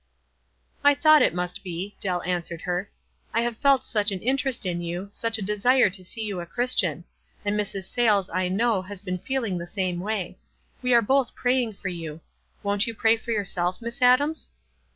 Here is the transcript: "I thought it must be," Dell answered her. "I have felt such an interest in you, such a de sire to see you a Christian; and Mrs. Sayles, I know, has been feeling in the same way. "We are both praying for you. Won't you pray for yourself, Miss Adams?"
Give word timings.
"I 0.83 0.95
thought 0.95 1.21
it 1.21 1.31
must 1.35 1.63
be," 1.63 1.95
Dell 2.01 2.23
answered 2.23 2.61
her. 2.61 2.89
"I 3.35 3.41
have 3.41 3.55
felt 3.57 3.83
such 3.83 4.09
an 4.11 4.19
interest 4.19 4.65
in 4.65 4.81
you, 4.81 5.09
such 5.11 5.37
a 5.37 5.43
de 5.43 5.55
sire 5.55 5.91
to 5.91 6.03
see 6.03 6.23
you 6.23 6.41
a 6.41 6.47
Christian; 6.47 7.03
and 7.45 7.55
Mrs. 7.55 7.83
Sayles, 7.83 8.27
I 8.31 8.47
know, 8.47 8.81
has 8.81 9.03
been 9.03 9.19
feeling 9.19 9.51
in 9.53 9.59
the 9.59 9.67
same 9.67 9.99
way. 9.99 10.39
"We 10.81 10.95
are 10.95 11.03
both 11.03 11.35
praying 11.35 11.73
for 11.73 11.89
you. 11.89 12.21
Won't 12.63 12.87
you 12.87 12.95
pray 12.95 13.15
for 13.15 13.29
yourself, 13.29 13.79
Miss 13.79 14.01
Adams?" 14.01 14.49